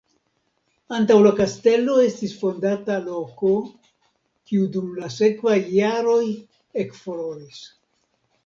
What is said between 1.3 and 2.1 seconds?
kastelo